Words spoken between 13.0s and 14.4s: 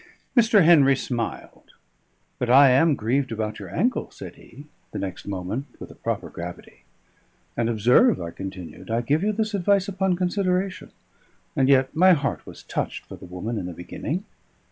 for the woman in the beginning."